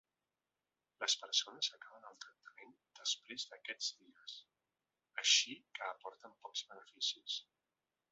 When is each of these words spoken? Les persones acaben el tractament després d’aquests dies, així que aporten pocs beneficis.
Les 1.01 1.15
persones 1.23 1.67
acaben 1.75 2.07
el 2.11 2.15
tractament 2.23 2.73
després 2.99 3.45
d’aquests 3.51 3.89
dies, 3.99 4.39
així 5.25 5.55
que 5.79 5.85
aporten 5.91 6.35
pocs 6.47 6.65
beneficis. 6.73 7.37